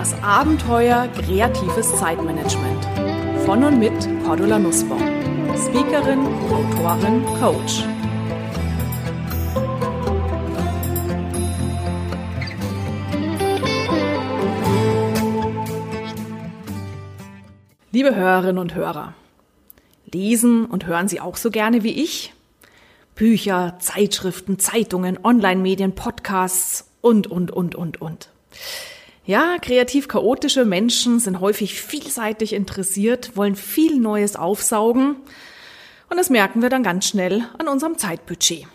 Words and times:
Das 0.00 0.14
Abenteuer 0.22 1.08
kreatives 1.08 1.94
Zeitmanagement. 1.98 2.84
Von 3.44 3.62
und 3.62 3.78
mit 3.78 3.92
Cordula 4.24 4.58
Nussbaum. 4.58 4.98
Speakerin, 5.58 6.20
Autorin, 6.50 7.22
Coach. 7.38 7.84
Liebe 17.92 18.16
Hörerinnen 18.16 18.56
und 18.56 18.74
Hörer, 18.74 19.12
lesen 20.10 20.64
und 20.64 20.86
hören 20.86 21.08
Sie 21.08 21.20
auch 21.20 21.36
so 21.36 21.50
gerne 21.50 21.82
wie 21.82 22.02
ich? 22.02 22.32
Bücher, 23.14 23.76
Zeitschriften, 23.80 24.58
Zeitungen, 24.58 25.22
Online-Medien, 25.22 25.94
Podcasts 25.94 26.88
und, 27.02 27.26
und, 27.26 27.50
und, 27.50 27.74
und, 27.74 28.00
und. 28.00 28.30
Ja, 29.24 29.58
kreativ 29.60 30.08
chaotische 30.08 30.64
Menschen 30.64 31.20
sind 31.20 31.40
häufig 31.40 31.80
vielseitig 31.80 32.52
interessiert, 32.52 33.36
wollen 33.36 33.54
viel 33.54 34.00
Neues 34.00 34.34
aufsaugen 34.34 35.16
und 36.08 36.16
das 36.16 36.30
merken 36.30 36.62
wir 36.62 36.70
dann 36.70 36.82
ganz 36.82 37.06
schnell 37.06 37.44
an 37.58 37.68
unserem 37.68 37.98
Zeitbudget. 37.98 38.66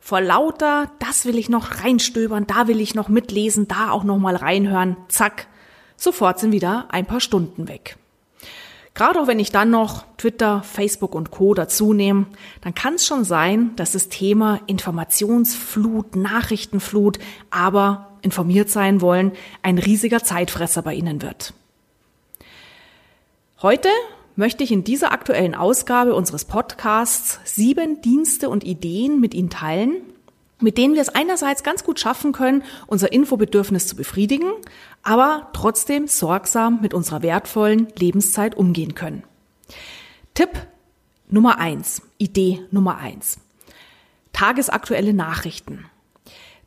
Vor 0.00 0.20
lauter, 0.20 0.90
das 1.00 1.26
will 1.26 1.36
ich 1.36 1.50
noch 1.50 1.84
reinstöbern, 1.84 2.46
da 2.46 2.66
will 2.68 2.80
ich 2.80 2.94
noch 2.94 3.08
mitlesen, 3.08 3.68
da 3.68 3.90
auch 3.90 4.04
noch 4.04 4.18
mal 4.18 4.36
reinhören, 4.36 4.96
zack, 5.08 5.48
sofort 5.96 6.38
sind 6.38 6.52
wieder 6.52 6.86
ein 6.90 7.04
paar 7.04 7.20
Stunden 7.20 7.68
weg. 7.68 7.98
Gerade 8.98 9.20
auch 9.20 9.28
wenn 9.28 9.38
ich 9.38 9.52
dann 9.52 9.70
noch 9.70 10.04
Twitter, 10.16 10.64
Facebook 10.64 11.14
und 11.14 11.30
Co 11.30 11.54
dazu 11.54 11.92
nehme, 11.92 12.26
dann 12.62 12.74
kann 12.74 12.94
es 12.94 13.06
schon 13.06 13.22
sein, 13.22 13.76
dass 13.76 13.92
das 13.92 14.08
Thema 14.08 14.58
Informationsflut, 14.66 16.16
Nachrichtenflut, 16.16 17.20
aber 17.48 18.18
informiert 18.22 18.70
sein 18.70 19.00
wollen, 19.00 19.30
ein 19.62 19.78
riesiger 19.78 20.24
Zeitfresser 20.24 20.82
bei 20.82 20.94
Ihnen 20.94 21.22
wird. 21.22 21.54
Heute 23.62 23.88
möchte 24.34 24.64
ich 24.64 24.72
in 24.72 24.82
dieser 24.82 25.12
aktuellen 25.12 25.54
Ausgabe 25.54 26.12
unseres 26.16 26.44
Podcasts 26.44 27.38
sieben 27.44 28.02
Dienste 28.02 28.48
und 28.48 28.64
Ideen 28.64 29.20
mit 29.20 29.32
Ihnen 29.32 29.48
teilen, 29.48 29.98
mit 30.60 30.78
denen 30.78 30.94
wir 30.94 31.02
es 31.02 31.08
einerseits 31.08 31.62
ganz 31.62 31.84
gut 31.84 32.00
schaffen 32.00 32.32
können, 32.32 32.64
unser 32.86 33.12
Infobedürfnis 33.12 33.86
zu 33.86 33.96
befriedigen, 33.96 34.50
aber 35.02 35.50
trotzdem 35.52 36.08
sorgsam 36.08 36.80
mit 36.80 36.94
unserer 36.94 37.22
wertvollen 37.22 37.88
Lebenszeit 37.98 38.56
umgehen 38.56 38.94
können. 38.94 39.22
Tipp 40.34 40.50
Nummer 41.28 41.58
eins, 41.58 42.02
Idee 42.16 42.60
Nummer 42.70 42.98
eins. 42.98 43.38
Tagesaktuelle 44.32 45.12
Nachrichten. 45.12 45.86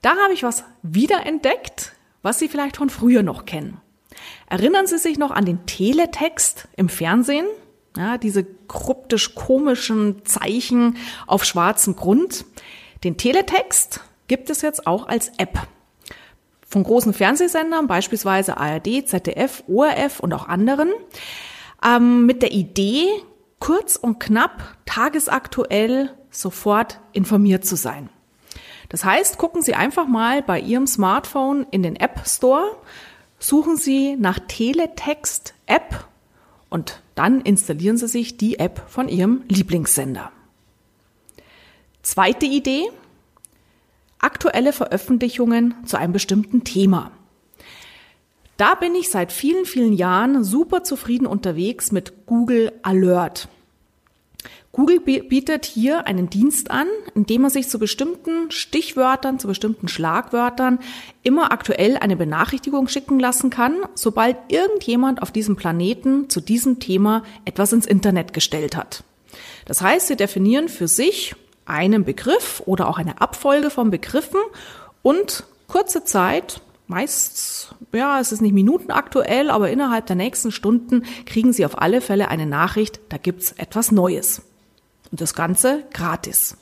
Da 0.02 0.16
habe 0.18 0.34
ich 0.34 0.44
was 0.44 0.64
wiederentdeckt, 0.84 1.94
was 2.22 2.40
Sie 2.40 2.48
vielleicht 2.48 2.78
von 2.78 2.90
früher 2.90 3.24
noch 3.24 3.46
kennen. 3.46 3.78
Erinnern 4.48 4.88
Sie 4.88 4.98
sich 4.98 5.18
noch 5.18 5.32
an 5.32 5.46
den 5.46 5.66
Teletext 5.66 6.68
im 6.76 6.90
Fernsehen? 6.90 7.46
Ja, 7.98 8.18
diese 8.18 8.46
kryptisch 8.68 9.36
komischen 9.36 10.26
Zeichen 10.26 10.98
auf 11.28 11.44
schwarzem 11.44 11.96
Grund. 11.96 12.46
Den 13.04 13.18
Teletext 13.18 14.02
gibt 14.28 14.50
es 14.50 14.62
jetzt 14.62 14.86
auch 14.86 15.08
als 15.08 15.32
App. 15.38 15.68
Von 16.68 16.84
großen 16.84 17.14
Fernsehsendern, 17.14 17.88
beispielsweise 17.88 18.58
ARD, 18.58 19.08
ZDF, 19.08 19.64
ORF 19.68 20.20
und 20.20 20.34
auch 20.34 20.48
anderen, 20.48 20.90
ähm, 21.84 22.26
mit 22.26 22.44
der 22.44 22.52
Idee, 22.52 23.08
kurz 23.60 23.96
und 23.96 24.20
knapp, 24.20 24.76
tagesaktuell 24.86 26.12
sofort 26.30 27.00
informiert 27.12 27.66
zu 27.66 27.76
sein. 27.76 28.10
Das 28.90 29.04
heißt, 29.04 29.38
gucken 29.38 29.62
Sie 29.62 29.74
einfach 29.74 30.08
mal 30.08 30.44
bei 30.44 30.60
Ihrem 30.60 30.86
Smartphone 30.86 31.66
in 31.72 31.82
den 31.82 31.96
App 31.96 32.22
Store, 32.26 32.78
suchen 33.40 33.78
Sie 33.78 34.16
nach 34.16 34.40
Teletext 34.48 35.56
App 35.66 36.08
und 36.70 37.02
dann 37.16 37.42
installieren 37.42 37.98
Sie 37.98 38.08
sich 38.08 38.38
die 38.38 38.60
App 38.60 38.84
von 38.88 39.10
Ihrem 39.10 39.44
Lieblingssender. 39.48 40.32
Zweite 42.04 42.46
Idee, 42.46 42.86
aktuelle 44.20 44.74
Veröffentlichungen 44.74 45.76
zu 45.86 45.98
einem 45.98 46.14
bestimmten 46.14 46.64
Thema. 46.64 47.12
Da 48.58 48.76
bin 48.76 48.96
ich 48.96 49.10
seit 49.10 49.32
vielen, 49.32 49.66
vielen 49.66 49.94
Jahren 49.94 50.44
super 50.44 50.84
zufrieden 50.84 51.28
unterwegs 51.28 51.92
mit 51.92 52.26
Google 52.26 52.72
Alert. 52.84 53.48
Google 54.72 55.02
bietet 55.02 55.66
hier 55.66 56.08
einen 56.08 56.30
Dienst 56.30 56.72
an, 56.72 56.88
in 57.14 57.26
dem 57.26 57.42
man 57.42 57.52
sich 57.52 57.68
zu 57.68 57.78
bestimmten 57.78 58.52
Stichwörtern, 58.52 59.38
zu 59.38 59.48
bestimmten 59.48 59.90
Schlagwörtern 59.90 60.80
immer 61.24 61.52
aktuell 61.52 61.98
eine 61.98 62.16
Benachrichtigung 62.16 62.88
schicken 62.88 63.20
lassen 63.20 63.50
kann, 63.50 63.76
sobald 63.96 64.38
irgendjemand 64.48 65.22
auf 65.22 65.32
diesem 65.32 65.58
Planeten 65.58 66.30
zu 66.30 66.40
diesem 66.40 66.80
Thema 66.80 67.24
etwas 67.44 67.74
ins 67.74 67.86
Internet 67.86 68.32
gestellt 68.32 68.78
hat. 68.78 69.04
Das 69.66 69.82
heißt, 69.82 70.08
sie 70.08 70.16
definieren 70.16 70.70
für 70.70 70.88
sich 70.88 71.36
einen 71.72 72.04
Begriff 72.04 72.62
oder 72.66 72.88
auch 72.88 72.98
eine 72.98 73.22
Abfolge 73.22 73.70
von 73.70 73.90
Begriffen 73.90 74.42
und 75.02 75.46
kurze 75.68 76.04
Zeit, 76.04 76.62
meist, 76.88 77.74
ja, 77.94 78.20
es 78.20 78.32
ist 78.32 78.42
nicht 78.42 78.54
minutenaktuell, 78.54 79.50
aber 79.50 79.72
innerhalb 79.72 80.06
der 80.06 80.18
nächsten 80.18 80.52
Stunden 80.52 81.04
kriegen 81.26 81.54
Sie 81.54 81.66
auf 81.66 81.82
alle 81.82 82.02
Fälle 82.02 82.28
eine 82.28 82.46
Nachricht, 82.46 83.00
da 83.10 83.18
gibt's 83.18 83.54
etwas 83.54 83.92
Neues. 83.92 84.42
Und 85.10 85.22
das 85.22 85.34
Ganze 85.34 85.84
gratis. 85.94 86.58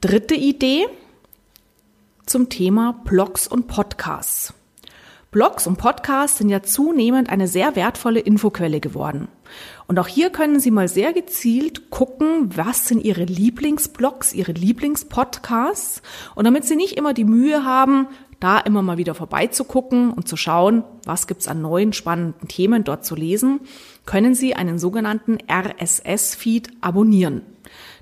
Dritte 0.00 0.34
Idee 0.34 0.86
zum 2.26 2.50
Thema 2.50 3.00
Blogs 3.04 3.46
und 3.46 3.66
Podcasts. 3.66 4.52
Blogs 5.30 5.66
und 5.66 5.78
Podcasts 5.78 6.38
sind 6.38 6.48
ja 6.48 6.62
zunehmend 6.62 7.28
eine 7.28 7.48
sehr 7.48 7.76
wertvolle 7.76 8.20
Infoquelle 8.20 8.80
geworden. 8.80 9.28
Und 9.86 9.98
auch 9.98 10.08
hier 10.08 10.30
können 10.30 10.60
Sie 10.60 10.70
mal 10.70 10.88
sehr 10.88 11.12
gezielt 11.12 11.90
gucken, 11.90 12.50
was 12.56 12.88
sind 12.88 13.04
Ihre 13.04 13.24
Lieblingsblogs, 13.24 14.32
Ihre 14.32 14.52
Lieblingspodcasts. 14.52 16.02
Und 16.34 16.44
damit 16.44 16.64
Sie 16.64 16.76
nicht 16.76 16.96
immer 16.96 17.14
die 17.14 17.24
Mühe 17.24 17.64
haben, 17.64 18.08
da 18.40 18.58
immer 18.58 18.82
mal 18.82 18.98
wieder 18.98 19.14
vorbeizugucken 19.14 20.10
und 20.10 20.28
zu 20.28 20.36
schauen, 20.36 20.84
was 21.04 21.26
gibt's 21.26 21.48
an 21.48 21.62
neuen 21.62 21.92
spannenden 21.92 22.48
Themen 22.48 22.84
dort 22.84 23.04
zu 23.04 23.14
lesen, 23.14 23.60
können 24.06 24.34
Sie 24.34 24.54
einen 24.54 24.78
sogenannten 24.78 25.38
RSS-Feed 25.50 26.70
abonnieren. 26.80 27.42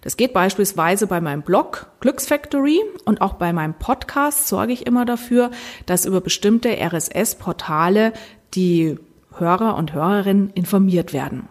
Das 0.00 0.16
geht 0.16 0.32
beispielsweise 0.32 1.06
bei 1.06 1.20
meinem 1.20 1.42
Blog 1.42 1.86
Glücksfactory 2.00 2.80
und 3.04 3.20
auch 3.20 3.34
bei 3.34 3.52
meinem 3.52 3.74
Podcast 3.74 4.48
sorge 4.48 4.72
ich 4.72 4.86
immer 4.86 5.04
dafür, 5.04 5.52
dass 5.86 6.06
über 6.06 6.20
bestimmte 6.20 6.76
RSS-Portale 6.76 8.12
die 8.54 8.98
Hörer 9.38 9.76
und 9.76 9.92
Hörerinnen 9.92 10.50
informiert 10.50 11.12
werden. 11.12 11.48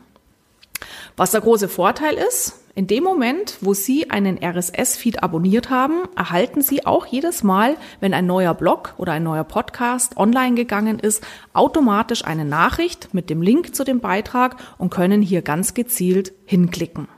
Was 1.17 1.31
der 1.31 1.41
große 1.41 1.69
Vorteil 1.69 2.15
ist, 2.15 2.61
in 2.73 2.87
dem 2.87 3.03
Moment, 3.03 3.57
wo 3.59 3.73
Sie 3.73 4.09
einen 4.09 4.41
RSS-Feed 4.41 5.21
abonniert 5.21 5.69
haben, 5.69 6.03
erhalten 6.15 6.61
Sie 6.61 6.85
auch 6.85 7.05
jedes 7.05 7.43
Mal, 7.43 7.75
wenn 7.99 8.13
ein 8.13 8.25
neuer 8.25 8.53
Blog 8.53 8.93
oder 8.97 9.11
ein 9.11 9.23
neuer 9.23 9.43
Podcast 9.43 10.15
online 10.15 10.55
gegangen 10.55 10.97
ist, 10.97 11.21
automatisch 11.51 12.23
eine 12.23 12.45
Nachricht 12.45 13.13
mit 13.13 13.29
dem 13.29 13.41
Link 13.41 13.75
zu 13.75 13.83
dem 13.83 13.99
Beitrag 13.99 14.55
und 14.77 14.89
können 14.89 15.21
hier 15.21 15.41
ganz 15.41 15.73
gezielt 15.73 16.31
hinklicken. 16.45 17.09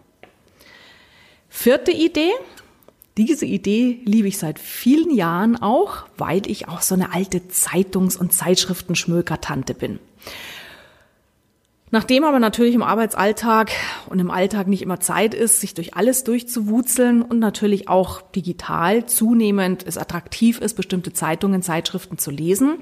Vierte 1.50 1.92
Idee. 1.92 2.32
Diese 3.16 3.46
Idee 3.46 4.00
liebe 4.06 4.28
ich 4.28 4.40
seit 4.40 4.58
vielen 4.58 5.12
Jahren 5.12 5.56
auch, 5.62 6.08
weil 6.18 6.50
ich 6.50 6.68
auch 6.68 6.82
so 6.82 6.96
eine 6.96 7.14
alte 7.14 7.48
Zeitungs- 7.50 8.18
und 8.18 8.34
Zeitschriftenschmökertante 8.34 9.76
bin. 9.76 10.00
Nachdem 11.94 12.24
aber 12.24 12.40
natürlich 12.40 12.74
im 12.74 12.82
Arbeitsalltag 12.82 13.70
und 14.10 14.18
im 14.18 14.32
Alltag 14.32 14.68
nicht 14.68 14.82
immer 14.82 15.00
Zeit 15.00 15.36
ist, 15.36 15.60
sich 15.60 15.76
durch 15.76 15.94
alles 15.94 16.24
durchzuwuzeln 16.24 17.22
und 17.22 17.38
natürlich 17.38 17.88
auch 17.88 18.24
digital 18.32 19.06
zunehmend 19.06 19.86
es 19.86 20.00
attraktiv 20.00 20.58
ist, 20.60 20.74
bestimmte 20.74 21.14
Zeitungen, 21.14 21.62
Zeitschriften 21.62 22.18
zu 22.18 22.32
lesen, 22.32 22.80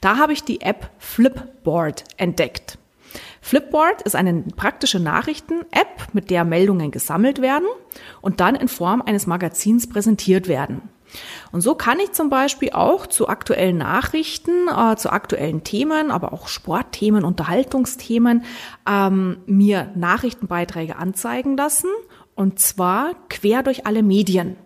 da 0.00 0.18
habe 0.18 0.32
ich 0.32 0.42
die 0.42 0.60
App 0.60 0.90
Flipboard 0.98 2.02
entdeckt. 2.16 2.78
Flipboard 3.42 4.02
ist 4.02 4.16
eine 4.16 4.42
praktische 4.56 4.98
Nachrichten-App, 4.98 6.08
mit 6.12 6.28
der 6.28 6.44
Meldungen 6.44 6.90
gesammelt 6.90 7.40
werden 7.40 7.68
und 8.22 8.40
dann 8.40 8.56
in 8.56 8.66
Form 8.66 9.02
eines 9.02 9.28
Magazins 9.28 9.88
präsentiert 9.88 10.48
werden. 10.48 10.82
Und 11.52 11.60
so 11.60 11.74
kann 11.74 11.98
ich 12.00 12.12
zum 12.12 12.30
Beispiel 12.30 12.70
auch 12.70 13.06
zu 13.06 13.28
aktuellen 13.28 13.78
Nachrichten, 13.78 14.68
äh, 14.68 14.96
zu 14.96 15.10
aktuellen 15.10 15.64
Themen, 15.64 16.10
aber 16.10 16.32
auch 16.32 16.48
Sportthemen, 16.48 17.24
Unterhaltungsthemen, 17.24 18.44
ähm, 18.88 19.38
mir 19.46 19.90
Nachrichtenbeiträge 19.94 20.96
anzeigen 20.96 21.56
lassen. 21.56 21.90
Und 22.34 22.60
zwar 22.60 23.14
quer 23.28 23.62
durch 23.62 23.86
alle 23.86 24.02
Medien. 24.02 24.56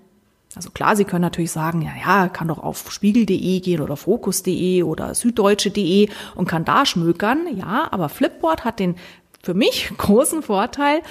Also 0.54 0.70
klar, 0.70 0.96
Sie 0.96 1.04
können 1.04 1.22
natürlich 1.22 1.50
sagen, 1.50 1.80
ja, 1.80 1.92
ja, 1.98 2.28
kann 2.28 2.48
doch 2.48 2.58
auf 2.58 2.92
spiegel.de 2.92 3.60
gehen 3.60 3.80
oder 3.80 3.96
fokus.de 3.96 4.82
oder 4.82 5.14
süddeutsche.de 5.14 6.10
und 6.34 6.46
kann 6.46 6.66
da 6.66 6.84
schmökern. 6.84 7.46
Ja, 7.56 7.88
aber 7.90 8.10
Flipboard 8.10 8.64
hat 8.64 8.78
den 8.78 8.96
für 9.42 9.54
mich 9.54 9.90
großen 9.98 10.42
Vorteil, 10.42 11.02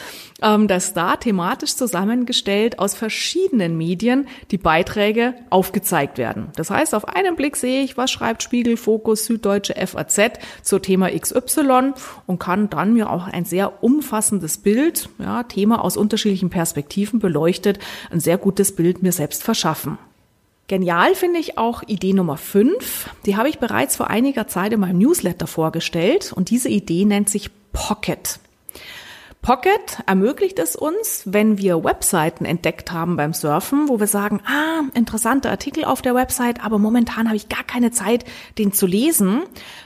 ähm, 0.41 0.67
dass 0.67 0.93
da 0.93 1.17
thematisch 1.17 1.75
zusammengestellt 1.75 2.79
aus 2.79 2.95
verschiedenen 2.95 3.77
Medien 3.77 4.27
die 4.51 4.57
Beiträge 4.57 5.35
aufgezeigt 5.49 6.17
werden. 6.17 6.49
Das 6.55 6.69
heißt, 6.69 6.95
auf 6.95 7.07
einen 7.07 7.35
Blick 7.35 7.57
sehe 7.57 7.83
ich, 7.83 7.97
was 7.97 8.11
schreibt 8.11 8.41
Spiegel, 8.41 8.77
Fokus, 8.77 9.25
Süddeutsche, 9.25 9.75
FAZ 9.75 10.39
zur 10.61 10.81
Thema 10.81 11.09
XY 11.09 11.93
und 12.25 12.39
kann 12.39 12.69
dann 12.69 12.93
mir 12.93 13.09
auch 13.09 13.27
ein 13.27 13.45
sehr 13.45 13.83
umfassendes 13.83 14.57
Bild, 14.57 15.09
ja, 15.19 15.43
Thema 15.43 15.83
aus 15.83 15.97
unterschiedlichen 15.97 16.49
Perspektiven 16.49 17.19
beleuchtet, 17.19 17.79
ein 18.09 18.19
sehr 18.19 18.37
gutes 18.37 18.75
Bild 18.75 19.03
mir 19.03 19.11
selbst 19.11 19.43
verschaffen. 19.43 19.97
Genial 20.67 21.15
finde 21.15 21.39
ich 21.39 21.57
auch 21.57 21.83
Idee 21.85 22.13
Nummer 22.13 22.37
5. 22.37 23.09
Die 23.25 23.35
habe 23.35 23.49
ich 23.49 23.59
bereits 23.59 23.97
vor 23.97 24.09
einiger 24.09 24.47
Zeit 24.47 24.71
in 24.71 24.79
meinem 24.79 24.99
Newsletter 24.99 25.45
vorgestellt 25.45 26.31
und 26.33 26.49
diese 26.49 26.69
Idee 26.69 27.03
nennt 27.03 27.29
sich 27.29 27.51
Pocket. 27.73 28.39
Pocket 29.41 30.03
ermöglicht 30.05 30.59
es 30.59 30.75
uns, 30.75 31.23
wenn 31.25 31.57
wir 31.57 31.83
Webseiten 31.83 32.45
entdeckt 32.45 32.91
haben 32.91 33.17
beim 33.17 33.33
Surfen, 33.33 33.89
wo 33.89 33.99
wir 33.99 34.05
sagen, 34.05 34.39
ah, 34.45 34.83
interessante 34.93 35.49
Artikel 35.49 35.83
auf 35.83 36.03
der 36.03 36.13
Website, 36.13 36.63
aber 36.63 36.77
momentan 36.77 37.27
habe 37.27 37.37
ich 37.37 37.49
gar 37.49 37.63
keine 37.63 37.89
Zeit, 37.89 38.23
den 38.59 38.71
zu 38.71 38.85
lesen. 38.85 39.41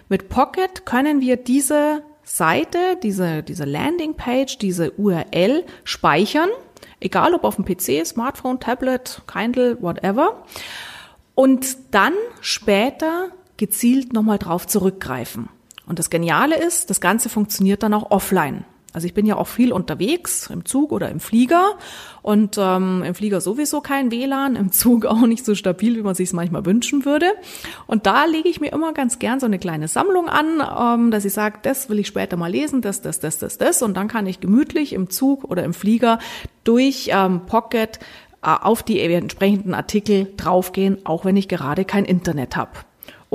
Mit 0.10 0.28
Pocket 0.28 0.86
können 0.86 1.22
wir 1.22 1.38
diese 1.38 2.04
Seite, 2.26 2.98
diese, 3.02 3.44
diese 3.44 3.64
Landingpage, 3.64 4.58
diese 4.58 4.92
URL 4.92 5.64
speichern, 5.86 6.50
egal 7.00 7.34
ob 7.34 7.46
auf 7.46 7.56
dem 7.56 7.64
PC, 7.64 8.06
Smartphone, 8.06 8.60
Tablet, 8.60 9.22
Kindle, 9.32 9.82
whatever, 9.82 10.44
und 11.34 11.78
dann 11.92 12.14
später 12.42 13.30
gezielt 13.56 14.12
nochmal 14.12 14.38
drauf 14.38 14.68
zurückgreifen. 14.68 15.48
Und 15.86 16.00
das 16.00 16.10
Geniale 16.10 16.58
ist, 16.58 16.90
das 16.90 17.02
Ganze 17.02 17.30
funktioniert 17.30 17.84
dann 17.84 17.94
auch 17.94 18.12
offline. 18.12 18.66
Also 18.96 19.08
ich 19.08 19.14
bin 19.14 19.26
ja 19.26 19.36
auch 19.36 19.48
viel 19.48 19.74
unterwegs, 19.74 20.50
im 20.50 20.64
Zug 20.64 20.94
oder 20.94 21.10
im 21.10 21.20
Flieger 21.20 21.74
und 22.22 22.56
ähm, 22.58 23.04
im 23.06 23.14
Flieger 23.14 23.42
sowieso 23.42 23.82
kein 23.82 24.10
WLAN, 24.10 24.56
im 24.56 24.72
Zug 24.72 25.06
auch 25.06 25.28
nicht 25.28 25.44
so 25.44 25.54
stabil, 25.54 25.98
wie 25.98 26.02
man 26.02 26.16
sich 26.16 26.30
es 26.30 26.34
manchmal 26.34 26.66
wünschen 26.66 27.04
würde. 27.04 27.26
Und 27.88 28.06
da 28.06 28.24
lege 28.24 28.48
ich 28.48 28.62
mir 28.62 28.72
immer 28.72 28.94
ganz 28.94 29.20
gern 29.20 29.42
so 29.42 29.48
eine 29.48 29.60
kleine 29.60 29.90
Sammlung 29.90 30.30
an, 30.30 30.64
ähm, 30.80 31.12
dass 31.12 31.26
ich 31.26 31.34
sage, 31.34 31.60
das 31.62 31.90
will 31.90 32.00
ich 32.00 32.08
später 32.08 32.38
mal 32.38 32.50
lesen, 32.50 32.82
das, 32.82 33.02
das, 33.02 33.20
das, 33.20 33.38
das, 33.38 33.58
das. 33.58 33.82
Und 33.82 33.98
dann 33.98 34.08
kann 34.08 34.28
ich 34.28 34.40
gemütlich 34.40 34.94
im 34.94 35.10
Zug 35.10 35.44
oder 35.44 35.66
im 35.66 35.74
Flieger 35.74 36.20
durch 36.64 37.10
ähm, 37.12 37.42
Pocket 37.48 38.00
äh, 38.42 38.48
auf 38.48 38.82
die 38.82 39.02
entsprechenden 39.02 39.74
Artikel 39.74 40.32
draufgehen, 40.38 41.00
auch 41.04 41.26
wenn 41.26 41.36
ich 41.36 41.50
gerade 41.50 41.84
kein 41.84 42.06
Internet 42.06 42.56
habe. 42.56 42.72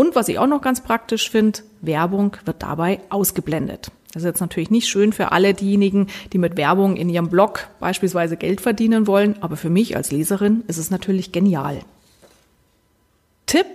Und 0.00 0.14
was 0.14 0.28
ich 0.28 0.38
auch 0.38 0.46
noch 0.46 0.62
ganz 0.62 0.80
praktisch 0.80 1.28
finde, 1.28 1.58
Werbung 1.82 2.34
wird 2.46 2.62
dabei 2.62 3.00
ausgeblendet. 3.10 3.92
Das 4.14 4.22
ist 4.22 4.26
jetzt 4.26 4.40
natürlich 4.40 4.70
nicht 4.70 4.88
schön 4.88 5.12
für 5.12 5.30
alle 5.30 5.52
diejenigen, 5.52 6.06
die 6.32 6.38
mit 6.38 6.56
Werbung 6.56 6.96
in 6.96 7.10
ihrem 7.10 7.28
Blog 7.28 7.68
beispielsweise 7.80 8.38
Geld 8.38 8.62
verdienen 8.62 9.06
wollen, 9.06 9.36
aber 9.42 9.58
für 9.58 9.68
mich 9.68 9.96
als 9.96 10.10
Leserin 10.10 10.64
ist 10.68 10.78
es 10.78 10.90
natürlich 10.90 11.32
genial. 11.32 11.80
Tipp, 13.44 13.66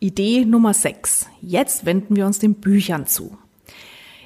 Idee 0.00 0.44
Nummer 0.44 0.74
6. 0.74 1.28
Jetzt 1.40 1.86
wenden 1.86 2.16
wir 2.16 2.26
uns 2.26 2.40
den 2.40 2.54
Büchern 2.54 3.06
zu. 3.06 3.38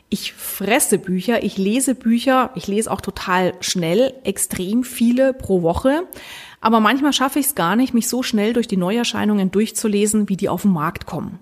Ich 0.09 0.33
fresse 0.33 0.97
Bücher, 0.97 1.43
ich 1.43 1.59
lese 1.59 1.95
Bücher, 1.95 2.53
ich 2.55 2.69
lese 2.69 2.91
auch 2.91 3.03
total 3.03 3.53
schnell, 3.61 4.15
extrem 4.25 4.83
viele 4.83 5.35
pro 5.35 5.61
Woche. 5.61 6.05
Aber 6.65 6.81
manchmal 6.81 7.13
schaffe 7.13 7.41
ich 7.41 7.45
es 7.45 7.55
gar 7.55 7.77
nicht, 7.77 7.93
mich 7.93 8.09
so 8.09 8.23
schnell 8.23 8.55
durch 8.55 8.67
die 8.67 8.79
Neuerscheinungen 8.79 9.51
durchzulesen, 9.51 10.31
wie 10.31 10.39
die 10.39 10.49
auf 10.49 10.63
den 10.63 10.73
Markt 10.73 11.05
kommen. 11.05 11.39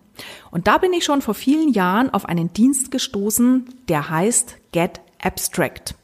Und 0.50 0.66
da 0.66 0.78
bin 0.78 0.92
ich 0.92 1.04
schon 1.04 1.22
vor 1.22 1.34
vielen 1.34 1.72
Jahren 1.72 2.12
auf 2.12 2.24
einen 2.24 2.52
Dienst 2.52 2.90
gestoßen, 2.90 3.66
der 3.86 4.10
heißt 4.10 4.56
Get 4.72 5.00
Abstract. 5.22 5.94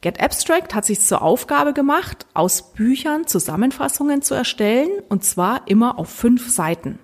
Get 0.00 0.22
Abstract 0.22 0.74
hat 0.74 0.86
sich 0.86 1.02
zur 1.02 1.20
Aufgabe 1.20 1.74
gemacht, 1.74 2.24
aus 2.32 2.72
Büchern 2.72 3.26
Zusammenfassungen 3.26 4.22
zu 4.22 4.32
erstellen, 4.32 4.88
und 5.10 5.22
zwar 5.22 5.68
immer 5.68 5.98
auf 5.98 6.08
fünf 6.08 6.50
Seiten. 6.50 6.98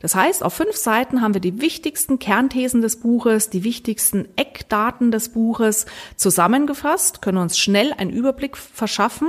Das 0.00 0.14
heißt, 0.14 0.42
auf 0.42 0.54
fünf 0.54 0.76
Seiten 0.76 1.20
haben 1.20 1.34
wir 1.34 1.42
die 1.42 1.60
wichtigsten 1.60 2.18
Kernthesen 2.18 2.80
des 2.80 3.00
Buches, 3.00 3.50
die 3.50 3.62
wichtigsten 3.62 4.26
Eckdaten 4.36 5.10
des 5.10 5.34
Buches 5.34 5.84
zusammengefasst, 6.16 7.20
können 7.20 7.36
uns 7.36 7.58
schnell 7.58 7.92
einen 7.92 8.10
Überblick 8.10 8.56
verschaffen 8.56 9.28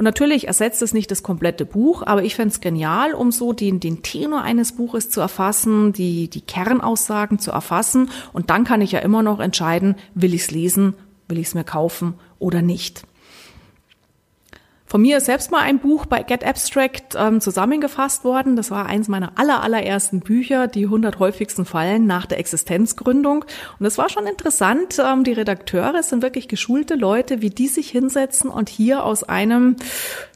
und 0.00 0.04
natürlich 0.04 0.46
ersetzt 0.46 0.80
es 0.80 0.94
nicht 0.94 1.10
das 1.10 1.22
komplette 1.22 1.66
Buch, 1.66 2.02
aber 2.06 2.22
ich 2.22 2.34
fände 2.34 2.54
es 2.54 2.62
genial, 2.62 3.12
um 3.12 3.30
so 3.30 3.52
den, 3.52 3.80
den 3.80 4.00
Tenor 4.00 4.40
eines 4.40 4.72
Buches 4.72 5.10
zu 5.10 5.20
erfassen, 5.20 5.92
die, 5.92 6.28
die 6.30 6.40
Kernaussagen 6.40 7.38
zu 7.38 7.50
erfassen. 7.50 8.08
Und 8.32 8.48
dann 8.48 8.64
kann 8.64 8.80
ich 8.80 8.92
ja 8.92 9.00
immer 9.00 9.22
noch 9.22 9.40
entscheiden, 9.40 9.96
will 10.14 10.32
ich 10.32 10.40
es 10.40 10.50
lesen, 10.52 10.94
will 11.28 11.38
ich 11.38 11.48
es 11.48 11.54
mir 11.54 11.64
kaufen 11.64 12.14
oder 12.38 12.62
nicht. 12.62 13.02
Von 14.90 15.02
mir 15.02 15.18
ist 15.18 15.26
selbst 15.26 15.52
mal 15.52 15.60
ein 15.60 15.78
Buch 15.78 16.04
bei 16.04 16.24
Get 16.24 16.42
Abstract 16.42 17.14
ähm, 17.16 17.40
zusammengefasst 17.40 18.24
worden. 18.24 18.56
Das 18.56 18.72
war 18.72 18.86
eins 18.86 19.06
meiner 19.06 19.38
aller, 19.38 19.62
allerersten 19.62 20.18
Bücher, 20.18 20.66
die 20.66 20.86
100 20.86 21.20
häufigsten 21.20 21.64
Fallen 21.64 22.08
nach 22.08 22.26
der 22.26 22.40
Existenzgründung. 22.40 23.44
Und 23.78 23.86
es 23.86 23.98
war 23.98 24.08
schon 24.08 24.26
interessant. 24.26 24.98
Ähm, 24.98 25.22
die 25.22 25.32
Redakteure 25.32 26.02
sind 26.02 26.22
wirklich 26.22 26.48
geschulte 26.48 26.96
Leute, 26.96 27.40
wie 27.40 27.50
die 27.50 27.68
sich 27.68 27.88
hinsetzen 27.88 28.50
und 28.50 28.68
hier 28.68 29.04
aus 29.04 29.22
einem, 29.22 29.76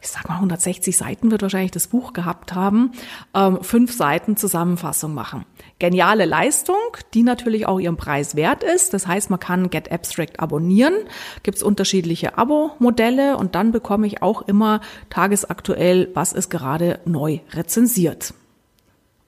ich 0.00 0.10
sag 0.10 0.28
mal 0.28 0.36
160 0.36 0.96
Seiten 0.96 1.32
wird 1.32 1.42
wahrscheinlich 1.42 1.72
das 1.72 1.88
Buch 1.88 2.12
gehabt 2.12 2.54
haben, 2.54 2.92
ähm, 3.34 3.58
fünf 3.60 3.92
Seiten 3.92 4.36
Zusammenfassung 4.36 5.14
machen. 5.14 5.46
Geniale 5.84 6.25
Leistung, 6.25 6.78
die 7.12 7.22
natürlich 7.22 7.66
auch 7.66 7.78
ihren 7.78 7.98
Preis 7.98 8.36
wert 8.36 8.64
ist. 8.64 8.94
Das 8.94 9.06
heißt, 9.06 9.28
man 9.28 9.38
kann 9.38 9.69
Get 9.69 9.92
Abstract 9.92 10.40
abonnieren. 10.40 10.94
Gibt 11.42 11.58
es 11.58 11.62
unterschiedliche 11.62 12.38
Abo-Modelle 12.38 13.36
und 13.36 13.54
dann 13.54 13.70
bekomme 13.70 14.06
ich 14.06 14.22
auch 14.22 14.40
immer 14.48 14.81
tagesaktuell, 15.10 16.08
was 16.14 16.32
ist 16.32 16.48
gerade 16.48 17.00
neu 17.04 17.40
rezensiert. 17.52 18.32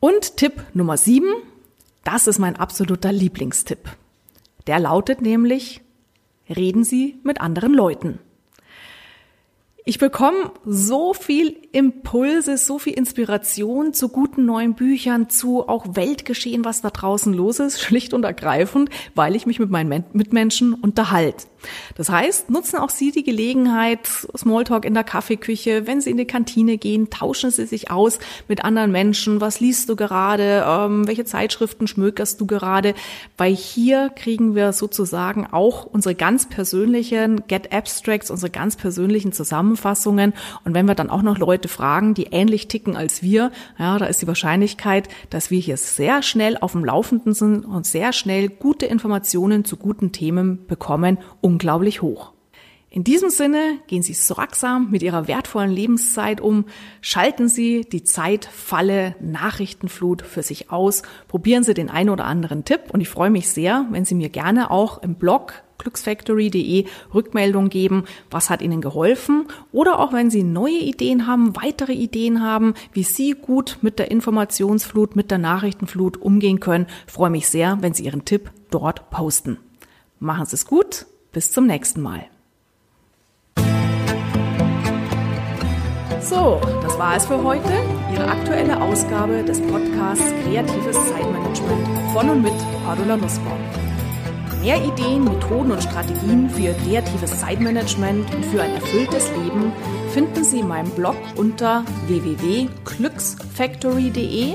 Und 0.01 0.39
Tipp 0.39 0.65
Nummer 0.73 0.97
sieben, 0.97 1.29
das 2.05 2.27
ist 2.27 2.39
mein 2.39 2.57
absoluter 2.57 3.13
Lieblingstipp. 3.13 3.91
Der 4.67 4.81
lautet 4.81 5.21
nämlich, 5.21 5.83
reden 6.49 6.85
Sie 6.85 7.19
mit 7.23 7.39
anderen 7.39 7.75
Leuten. 7.75 8.19
Ich 9.89 10.01
bekomme 10.01 10.51
so 10.65 11.15
viel 11.15 11.57
Impulse, 11.71 12.59
so 12.59 12.81
viel 12.81 12.95
Inspiration 12.95 13.95
zu 13.95 14.09
guten 14.09 14.45
neuen 14.45 14.75
Büchern, 14.75 15.31
zu 15.31 15.69
auch 15.69 15.87
Weltgeschehen, 15.95 16.65
was 16.65 16.81
da 16.81 16.91
draußen 16.91 17.33
los 17.33 17.61
ist, 17.61 17.81
schlicht 17.85 18.13
und 18.13 18.25
ergreifend, 18.25 18.91
weil 19.15 19.37
ich 19.37 19.47
mich 19.47 19.61
mit 19.61 19.71
meinen 19.71 20.05
Mitmenschen 20.13 20.75
unterhalte. 20.75 21.47
Das 21.95 22.09
heißt, 22.09 22.51
nutzen 22.51 22.79
auch 22.79 22.91
Sie 22.91 23.11
die 23.11 23.25
Gelegenheit, 23.25 24.09
Smalltalk 24.37 24.85
in 24.85 24.95
der 24.95 25.05
Kaffeeküche, 25.05 25.87
wenn 25.87 26.01
Sie 26.01 26.11
in 26.11 26.17
die 26.17 26.27
Kantine 26.27 26.79
gehen, 26.79 27.11
tauschen 27.11 27.51
Sie 27.51 27.67
sich 27.67 27.91
aus 27.91 28.19
mit 28.49 28.65
anderen 28.65 28.93
Menschen. 28.93 29.41
Was 29.41 29.61
liest 29.61 29.89
du 29.89 29.97
gerade? 29.97 30.65
Ähm, 30.67 31.07
welche 31.07 31.25
Zeitschriften 31.25 31.87
schmökerst 31.87 32.41
du 32.41 32.47
gerade? 32.47 32.95
Weil 33.37 33.55
hier 33.55 34.11
kriegen 34.15 34.55
wir 34.55 34.73
sozusagen 34.73 35.47
auch 35.51 35.85
unsere 35.85 36.15
ganz 36.15 36.49
persönlichen 36.49 37.47
Get 37.49 37.73
Abstracts, 37.73 38.31
unsere 38.31 38.51
ganz 38.51 38.77
persönlichen 38.77 39.33
Zusammenfassungen. 39.33 40.33
Und 40.65 40.75
wenn 40.75 40.87
wir 40.87 40.95
dann 40.95 41.11
auch 41.11 41.23
noch 41.23 41.39
Leute 41.39 41.69
fragen, 41.69 42.15
die 42.15 42.25
ähnlich 42.25 42.69
ticken 42.69 42.97
als 42.97 43.23
wir, 43.23 43.51
ja, 43.79 43.99
da 43.99 44.07
ist 44.07 44.23
die 44.23 44.27
Wahrscheinlichkeit, 44.27 45.09
dass 45.31 45.51
wir 45.51 45.59
hier 45.59 45.77
sehr 45.77 46.23
schnell 46.23 46.57
auf 46.59 46.73
dem 46.73 46.85
Laufenden 46.85 47.35
sind 47.35 47.65
und 47.65 47.87
sehr 47.87 48.13
schnell 48.13 48.49
gute 48.49 48.87
Informationen 48.87 49.65
zu 49.65 49.77
guten 49.77 50.13
Themen 50.13 50.67
bekommen, 50.67 51.19
unglaublich 51.57 52.03
hoch. 52.03 52.33
In 52.91 53.03
diesem 53.03 53.31
Sinne 53.31 53.79
gehen 53.87 54.03
Sie 54.03 54.13
sorgsam 54.13 54.91
mit 54.91 55.03
Ihrer 55.03 55.27
wertvollen 55.27 55.71
Lebenszeit 55.71 56.41
um, 56.41 56.67
schalten 57.01 57.49
Sie 57.49 57.87
die 57.91 58.05
Zeitfalle 58.05 59.17
Nachrichtenflut 59.21 60.21
für 60.21 60.43
sich 60.43 60.71
aus, 60.71 61.03
probieren 61.29 61.65
Sie 61.65 61.73
den 61.73 61.89
einen 61.89 62.11
oder 62.11 62.27
anderen 62.27 62.65
Tipp. 62.65 62.83
Und 62.93 63.01
ich 63.01 63.09
freue 63.09 63.31
mich 63.31 63.49
sehr, 63.49 63.87
wenn 63.91 64.05
Sie 64.05 64.15
mir 64.15 64.29
gerne 64.29 64.71
auch 64.71 65.03
im 65.03 65.15
Blog 65.15 65.63
glücksfactory.de 65.79 66.85
Rückmeldung 67.15 67.71
geben, 67.71 68.05
was 68.31 68.51
hat 68.51 68.61
Ihnen 68.61 68.83
geholfen. 68.83 69.47
Oder 69.73 69.99
auch 69.99 70.13
wenn 70.13 70.31
Sie 70.31 70.43
neue 70.43 70.79
Ideen 70.79 71.27
haben, 71.27 71.57
weitere 71.57 71.93
Ideen 71.93 72.43
haben, 72.43 72.75
wie 72.93 73.03
Sie 73.03 73.33
gut 73.33 73.79
mit 73.81 73.99
der 73.99 74.11
Informationsflut, 74.11 75.17
mit 75.17 75.31
der 75.31 75.39
Nachrichtenflut 75.39 76.19
umgehen 76.19 76.61
können, 76.61 76.87
freue 77.07 77.31
mich 77.31 77.49
sehr, 77.49 77.79
wenn 77.81 77.95
Sie 77.95 78.05
Ihren 78.05 78.27
Tipp 78.27 78.51
dort 78.71 79.09
posten. 79.11 79.59
Machen 80.19 80.47
Sie 80.47 80.55
es 80.55 80.67
gut, 80.67 81.07
bis 81.37 81.53
zum 81.53 81.67
nächsten 81.67 82.01
Mal. 82.01 82.25
So, 86.23 86.59
das 86.83 86.99
war 86.99 87.15
es 87.15 87.27
für 87.27 87.45
heute. 87.45 87.75
Ihre 88.11 88.27
aktuelle 88.27 88.81
Ausgabe 88.81 89.45
des 89.45 89.61
Podcasts 89.61 90.33
Kreatives 90.43 90.97
Zeitmanagement 91.11 91.87
von 92.15 92.31
und 92.31 92.41
mit 92.41 92.55
Cordula 92.87 93.19
Nussbaum. 93.19 93.59
Mehr 94.63 94.83
Ideen, 94.83 95.25
Methoden 95.25 95.73
und 95.73 95.83
Strategien 95.83 96.49
für 96.49 96.73
kreatives 96.73 97.39
Zeitmanagement 97.39 98.35
und 98.35 98.47
für 98.47 98.63
ein 98.63 98.73
erfülltes 98.73 99.31
Leben 99.33 99.75
finden 100.15 100.43
Sie 100.43 100.61
in 100.61 100.69
meinem 100.69 100.91
Blog 100.93 101.17
unter 101.37 101.85
www.glücksfactory.de, 102.07 104.55